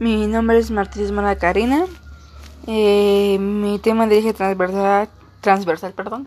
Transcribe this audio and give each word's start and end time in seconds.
Mi 0.00 0.26
nombre 0.26 0.56
es 0.56 0.70
Martínez 0.70 1.12
Mara 1.12 1.36
Karina. 1.36 1.84
Eh, 2.66 3.36
mi 3.38 3.78
tema 3.78 4.06
de 4.06 4.16
eje 4.16 4.32
transversal, 4.32 5.10
transversal 5.42 5.92
perdón, 5.92 6.26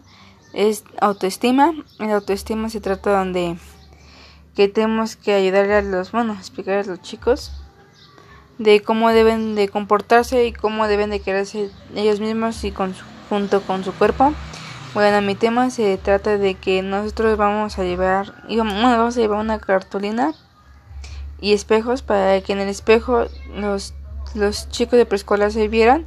es 0.53 0.83
autoestima. 1.01 1.73
En 1.97 2.11
autoestima 2.11 2.69
se 2.69 2.81
trata 2.81 3.17
donde 3.17 3.57
que 4.55 4.67
tenemos 4.67 5.15
que 5.15 5.33
ayudarle 5.33 5.73
a 5.73 5.81
los, 5.81 6.11
bueno, 6.11 6.33
explicar 6.33 6.77
a 6.77 6.83
los 6.83 7.01
chicos 7.01 7.51
de 8.59 8.83
cómo 8.83 9.09
deben 9.09 9.55
de 9.55 9.67
comportarse 9.69 10.45
y 10.45 10.53
cómo 10.53 10.87
deben 10.87 11.09
de 11.09 11.21
quererse 11.21 11.71
ellos 11.95 12.19
mismos 12.19 12.63
y 12.65 12.71
con 12.71 12.93
junto 13.27 13.63
con 13.63 13.83
su 13.83 13.91
cuerpo. 13.93 14.35
Bueno, 14.93 15.19
mi 15.23 15.33
tema 15.33 15.71
se 15.71 15.97
trata 15.97 16.37
de 16.37 16.53
que 16.53 16.83
nosotros 16.83 17.37
vamos 17.37 17.79
a 17.79 17.83
llevar, 17.83 18.35
vamos 18.47 19.17
a 19.17 19.19
llevar 19.19 19.39
una 19.39 19.57
cartulina 19.57 20.35
y 21.43 21.51
espejos 21.51 22.01
para 22.01 22.39
que 22.39 22.53
en 22.53 22.59
el 22.59 22.69
espejo 22.69 23.25
los, 23.53 23.93
los 24.33 24.69
chicos 24.69 24.97
de 24.97 25.05
preescolar 25.05 25.51
se 25.51 25.67
vieran 25.67 26.05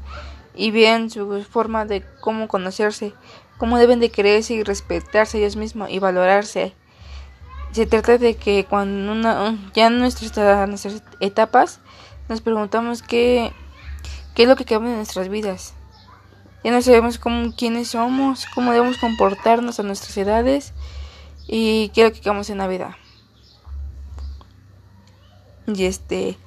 y 0.55 0.71
vean 0.71 1.11
su 1.11 1.45
forma 1.45 1.85
de 1.85 2.03
cómo 2.21 2.49
conocerse, 2.49 3.13
cómo 3.59 3.77
deben 3.77 4.01
de 4.01 4.11
quererse 4.11 4.55
y 4.55 4.63
respetarse 4.63 5.37
ellos 5.37 5.57
mismos 5.57 5.91
y 5.91 5.99
valorarse. 5.99 6.73
Se 7.73 7.85
trata 7.85 8.17
de 8.17 8.37
que 8.37 8.65
cuando 8.65 9.13
una, 9.13 9.71
ya 9.75 9.89
en 9.89 9.99
nuestras, 9.99 10.69
nuestras 10.69 11.03
etapas 11.21 11.81
nos 12.31 12.41
preguntamos 12.41 13.03
qué, 13.03 13.53
qué 14.35 14.45
es 14.45 14.49
lo 14.49 14.57
que 14.57 14.65
queremos 14.65 14.89
en 14.89 14.97
nuestras 14.97 15.29
vidas 15.29 15.75
ya 16.67 16.73
no 16.73 16.83
sabemos 16.83 17.19
cómo, 17.21 17.55
quiénes 17.55 17.91
somos, 17.91 18.45
cómo 18.53 18.73
debemos 18.73 18.99
comportarnos 18.99 19.79
a 19.79 19.85
nuestras 19.85 20.17
edades 20.17 20.73
y 21.47 21.91
qué 21.91 22.03
es 22.03 22.09
lo 22.09 22.13
que 22.13 22.21
queremos 22.21 22.51
en 22.51 22.59
la 22.59 22.67
vida. 22.67 22.99
Y 25.67 25.85
este 25.85 26.39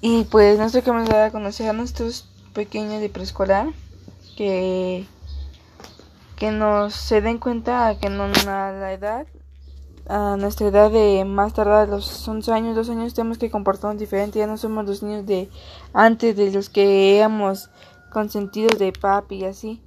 y 0.00 0.24
pues 0.24 0.58
dar 0.58 1.22
a 1.22 1.30
conocer 1.30 1.68
a 1.68 1.72
nuestros 1.72 2.28
pequeños 2.52 3.00
de 3.00 3.08
preescolar 3.08 3.68
que 4.36 5.06
que 6.36 6.50
nos 6.50 6.94
se 6.94 7.20
den 7.20 7.38
cuenta 7.38 7.96
que 8.00 8.10
no 8.10 8.24
a 8.24 8.72
la 8.72 8.92
edad 8.92 9.26
a 10.06 10.36
nuestra 10.36 10.68
edad 10.68 10.90
de 10.90 11.24
más 11.24 11.54
tardar 11.54 11.88
los 11.88 12.26
11 12.28 12.52
años, 12.52 12.76
2 12.76 12.90
años 12.90 13.14
tenemos 13.14 13.38
que 13.38 13.50
comportarnos 13.50 13.98
diferente, 13.98 14.38
ya 14.38 14.46
no 14.46 14.58
somos 14.58 14.84
los 14.84 15.02
niños 15.02 15.24
de 15.26 15.48
antes 15.94 16.36
de 16.36 16.50
los 16.52 16.68
que 16.68 17.16
éramos 17.16 17.70
consentidos 18.12 18.78
de 18.78 18.92
papi 18.92 19.36
y 19.36 19.44
así. 19.44 19.82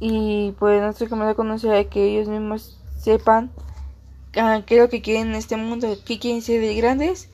Y 0.00 0.54
pues 0.58 0.82
nuestra 0.82 1.08
comunidad 1.08 1.34
conocer 1.34 1.72
a 1.72 1.84
que 1.84 2.04
ellos 2.04 2.28
mismos 2.28 2.78
sepan 2.98 3.50
qué 4.32 4.64
es 4.68 4.80
lo 4.80 4.88
que 4.88 5.02
quieren 5.02 5.28
en 5.28 5.34
este 5.34 5.56
mundo, 5.56 5.88
qué 6.04 6.18
quieren 6.18 6.42
ser 6.42 6.60
de 6.60 6.74
grandes, 6.74 7.30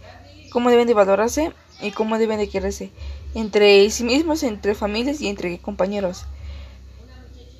cómo 0.54 0.70
deben 0.70 0.86
de 0.86 0.94
valorarse 0.94 1.52
y 1.80 1.90
cómo 1.90 2.16
deben 2.16 2.38
de 2.38 2.48
quererse 2.48 2.92
entre 3.34 3.90
sí 3.90 4.04
mismos, 4.04 4.44
entre 4.44 4.76
familias 4.76 5.20
y 5.20 5.26
entre 5.26 5.58
compañeros. 5.58 6.26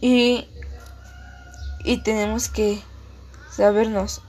Y, 0.01 0.47
y 1.85 2.05
tenemos 2.05 2.49
que 2.49 2.79
sabernos. 3.51 4.23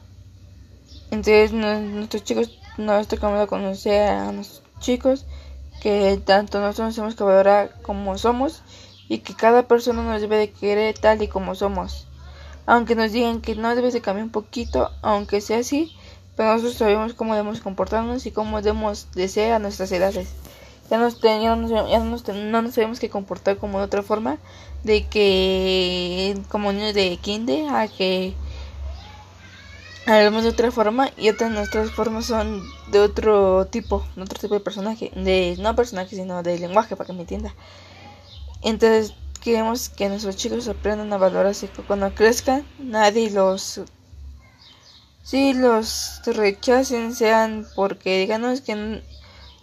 Entonces 1.12 1.54
nuestros 1.54 2.24
chicos, 2.24 2.60
nuestra 2.78 3.20
comunidad 3.20 3.48
conocer 3.48 4.10
a 4.10 4.32
los 4.32 4.64
chicos 4.80 5.28
que 5.84 6.20
tanto 6.26 6.60
nosotros 6.60 6.88
nos 6.88 6.96
tenemos 6.96 7.16
que 7.16 7.24
valorar 7.24 7.80
como 7.84 8.18
somos 8.18 8.64
y 9.08 9.20
que 9.20 9.36
cada 9.36 9.68
persona 9.68 10.02
nos 10.02 10.22
debe 10.22 10.38
de 10.38 10.50
querer 10.50 10.98
tal 10.98 11.22
y 11.22 11.28
como 11.28 11.54
somos. 11.54 12.08
Aunque 12.66 12.96
nos 12.96 13.12
digan 13.12 13.42
que 13.42 13.56
no 13.56 13.76
debes 13.76 13.94
de 13.94 14.02
cambiar 14.02 14.26
un 14.26 14.32
poquito, 14.32 14.90
aunque 15.04 15.40
sea 15.40 15.60
así, 15.60 15.96
pero 16.36 16.54
nosotros 16.54 16.76
sabemos 16.76 17.14
cómo 17.14 17.34
debemos 17.34 17.62
comportarnos 17.62 18.26
y 18.26 18.32
cómo 18.32 18.62
debemos 18.62 19.08
de 19.14 19.28
ser 19.28 19.54
a 19.54 19.60
nuestras 19.60 19.92
edades. 19.92 20.30
Ya, 20.90 20.98
nos, 20.98 21.20
ya, 21.20 21.56
no, 21.56 21.90
ya 21.90 22.00
no, 22.00 22.62
nos 22.62 22.74
tenemos 22.74 23.00
que 23.00 23.10
comportar 23.10 23.58
como 23.58 23.80
de 23.80 23.86
otra 23.86 24.04
forma, 24.04 24.38
de 24.84 25.08
que 25.08 26.38
como 26.50 26.72
niños 26.72 26.94
de 26.94 27.18
kinder 27.18 27.70
a 27.70 27.88
que 27.88 28.36
hablamos 30.06 30.44
de 30.44 30.50
otra 30.50 30.72
forma 30.72 31.10
y 31.18 31.30
otras 31.30 31.52
nuestras 31.52 31.90
formas 31.92 32.26
son 32.26 32.62
de 32.92 33.00
otro 33.00 33.66
tipo, 33.66 34.06
de 34.16 34.22
otro 34.22 34.40
tipo 34.40 34.54
de 34.54 34.60
personaje, 34.60 35.12
de 35.16 35.56
no 35.60 35.76
personaje 35.76 36.16
sino 36.16 36.44
de 36.44 36.60
lenguaje 36.60 36.96
para 36.96 37.08
que 37.08 37.14
me 37.14 37.22
entienda. 37.22 37.54
Entonces 38.62 39.16
queremos 39.42 39.90
que 39.90 40.10
nuestros 40.10 40.36
chicos 40.36 40.68
aprendan 40.68 41.12
a 41.14 41.18
valorarse 41.18 41.70
cuando 41.88 42.14
crezcan 42.14 42.66
nadie 42.78 43.32
los 43.32 43.82
si 45.26 45.54
los 45.54 46.22
rechacen 46.24 47.16
sean 47.16 47.66
porque 47.76 48.20
digamos 48.20 48.62
que 48.62 48.76
no, 48.76 49.02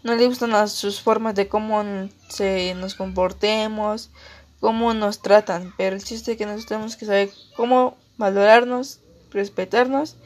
no 0.03 0.17
le 0.17 0.27
gustan 0.27 0.69
sus 0.69 1.01
formas 1.01 1.37
de 1.37 1.47
cómo 1.47 1.85
se 2.29 2.75
nos 2.75 2.97
comportemos, 2.97 4.11
cómo 4.59 4.93
nos 4.93 5.23
tratan, 5.23 5.73
pero 5.77 5.95
el 5.95 6.03
chiste 6.03 6.33
es 6.33 6.39
que 6.39 6.47
nosotros 6.47 6.67
tenemos 6.67 6.97
que 6.97 7.07
saber 7.07 7.31
cómo 7.57 7.97
valorarnos, 8.19 8.99
respetarnos 9.31 10.17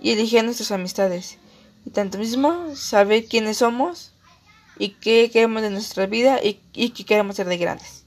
y 0.00 0.12
elegir 0.12 0.44
nuestras 0.44 0.70
amistades. 0.70 1.38
Y 1.84 1.90
tanto 1.90 2.18
mismo 2.18 2.76
saber 2.76 3.26
quiénes 3.26 3.58
somos 3.58 4.12
y 4.78 4.90
qué 4.90 5.28
queremos 5.32 5.62
de 5.62 5.70
nuestra 5.70 6.06
vida 6.06 6.40
y, 6.40 6.60
y 6.72 6.90
qué 6.90 7.04
queremos 7.04 7.34
ser 7.34 7.48
de 7.48 7.58
grandes. 7.58 8.04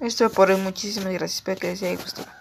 Esto 0.00 0.28
por 0.28 0.50
hoy, 0.50 0.60
muchísimas 0.60 1.14
gracias. 1.14 1.36
Espero 1.36 1.60
que 1.60 1.68
les 1.68 1.82
haya 1.82 1.96
gustado. 1.96 2.39